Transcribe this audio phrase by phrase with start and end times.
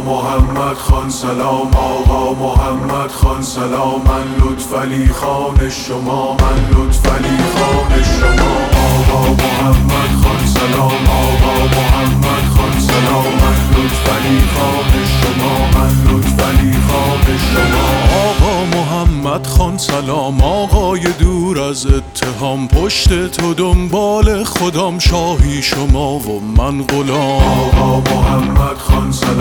[0.00, 1.70] محمد خان سلام.
[1.74, 4.00] آقا محمد خان سلام.
[4.08, 8.52] من لطف علی خان شما من لطف علی خان شما.
[8.86, 11.04] آقا محمد خان سلام.
[11.22, 13.24] آقا محمد خان سلام.
[13.42, 17.84] من لطف علی خان شما من لطف علی خان شما.
[18.24, 20.42] آقا محمد خان سلام.
[20.42, 24.98] آقای دور از اتهام پشت تو دنبال خدام.
[24.98, 27.42] شاهی شما و من غلام.
[27.42, 29.33] آقا محمد خان سلام.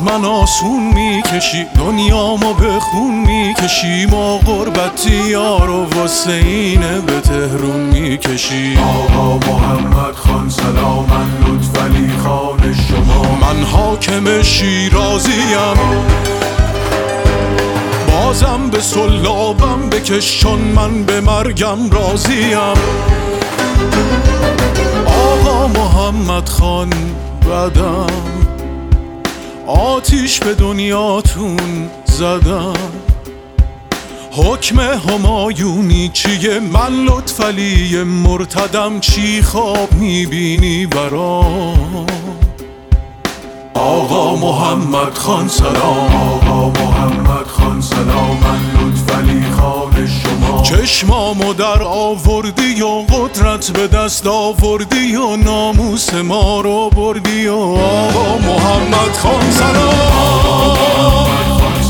[0.00, 1.66] از من آسون می‌کشی.
[1.78, 4.06] دنیامو به خون می‌کشی.
[4.06, 8.78] ما غربتی یار و واسه اینه به تهرون می‌کشی.
[8.78, 13.22] آقا محمد خان سلام من لطف علی خان شما.
[13.22, 15.76] من حاکم شیرازیم.
[18.08, 22.58] بازم به سلابم بکش چون من به مرگم راضیم.
[25.06, 26.90] آقا محمد خان
[27.50, 28.06] بدم.
[29.70, 32.72] آتیش به دنیاتون زدم.
[34.32, 42.06] حکم همایونی چیه؟ من لطفلی مرتدم چی خواب می‌بینی برام؟
[43.74, 46.40] آقا محمد خان سلام.
[46.46, 48.38] آقا محمد خان سلام.
[48.42, 49.59] من لطف علی خان
[50.06, 57.54] شما چشمامو در آوردی و قدرت به دست آوردی و ناموس ما رو بردی و
[57.56, 59.94] آقا محمد خان سلام.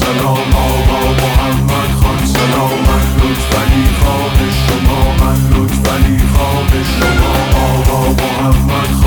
[0.00, 2.70] سلام آقا محمد خان سلام.
[2.70, 7.32] من لطف علی خان شما من لطف علی خان شما
[8.12, 8.99] محمد خان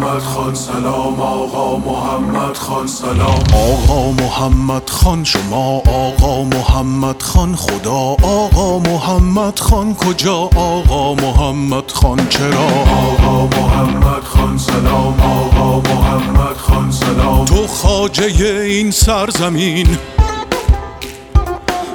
[0.00, 1.20] محمد خان سلام.
[1.20, 3.44] آقا محمد خان سلام.
[3.52, 5.76] آقا محمد خان شما.
[5.78, 8.16] آقا محمد خان خدا.
[8.22, 12.66] آقا محمد خان کجا؟ آقا محمد خان چرا؟
[13.08, 15.20] آقا محمد خان سلام.
[15.20, 17.44] آقا محمد خان سلام.
[17.44, 19.98] تو خاجه این سرزمین.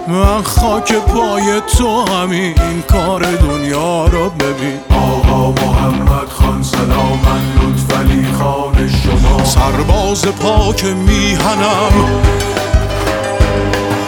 [0.08, 2.56] من خاک پای تو همین.
[2.92, 4.80] کار دنیا رو ببین.
[4.90, 9.46] آقا محمد خان سلام من لطف علی خان شما.
[9.46, 12.22] سرباز پاک میهنم.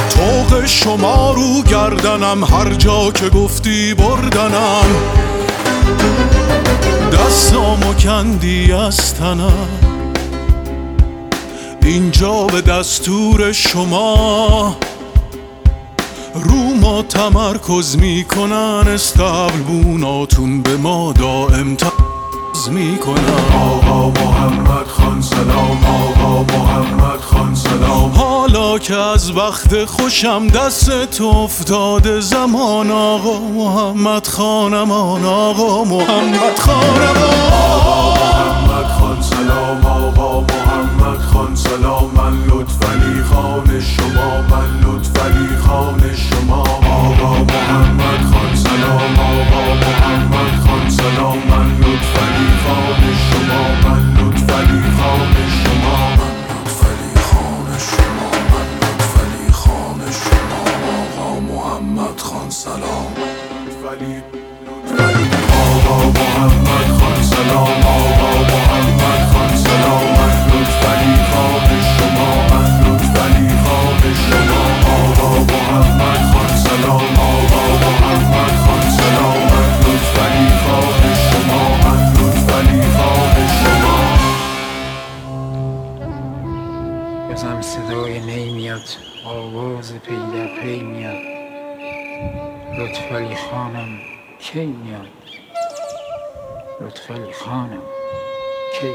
[0.09, 4.85] توق شما رو گردنم هر جا که گفتی بردنم.
[7.13, 9.67] دستامو کندی از تنم.
[11.81, 14.75] اینجا به دستور شما.
[16.34, 21.75] رو ما تمرکز می‌کنن استبلبوناتون به ما دائم
[22.67, 25.85] تز می‌کنن آقا محمد خان سلام.
[25.85, 28.11] آقا محمد خان سلام.
[28.11, 37.13] حالا که از وقت خوشم دست تو افتاده زمان آقا محمد خانمان آقا محمد خانمان
[37.88, 39.85] محمد خان سلام.
[39.85, 42.11] آقا محمد خان سلام.
[42.16, 46.77] من لطف علی خان شما من لطف علی خان شما.
[62.47, 63.13] خان سلام.
[63.91, 64.24] علی
[65.52, 67.81] آقا محمد خان سلام.
[67.84, 70.06] آقا محمد خان سلام.
[70.18, 70.34] من
[70.88, 72.30] علی خان شما.
[72.52, 72.68] من
[73.24, 74.62] علی خان شما.
[74.96, 77.19] آقا محمد خان سلام.
[77.19, 79.40] آقا محمد خان سلام.
[79.52, 79.69] من
[80.24, 81.62] علی خان شما.
[81.84, 82.00] من
[82.56, 83.97] علی خان شما.
[87.29, 88.88] بازم صدای نی میاد.
[89.25, 91.37] آواز پی در پی میاد.
[92.78, 94.00] لطف علی خانم
[94.39, 95.07] کی میاد؟
[96.81, 97.81] لطف علی خانم
[98.79, 98.91] کی؟